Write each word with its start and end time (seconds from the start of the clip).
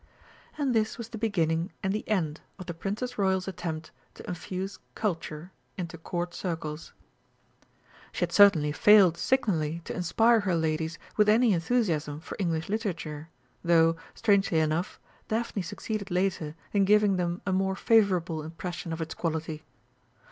And 0.57 0.73
this 0.73 0.97
was 0.97 1.09
the 1.09 1.19
beginning 1.19 1.71
and 1.83 1.93
the 1.93 2.09
end 2.09 2.41
of 2.57 2.65
the 2.65 2.73
Princess 2.73 3.19
Royal's 3.19 3.47
attempt 3.47 3.91
to 4.15 4.27
infuse 4.27 4.79
Culture 4.95 5.51
into 5.77 5.95
Court 5.95 6.33
Circles. 6.33 6.91
She 8.11 8.21
had 8.21 8.31
certainly 8.31 8.71
failed 8.71 9.15
signally 9.15 9.83
to 9.85 9.95
inspire 9.95 10.39
her 10.39 10.55
ladies 10.55 10.97
with 11.17 11.29
any 11.29 11.53
enthusiasm 11.53 12.19
for 12.19 12.35
English 12.39 12.67
Literature, 12.67 13.29
though, 13.63 13.95
strangely 14.15 14.57
enough, 14.59 14.99
Daphne 15.27 15.61
succeeded 15.61 16.09
later 16.09 16.55
in 16.73 16.83
giving 16.83 17.17
them 17.17 17.43
a 17.45 17.53
more 17.53 17.75
favourable 17.75 18.41
impression 18.41 18.91
of 18.91 19.03
its 19.03 19.13
quality. 19.13 19.63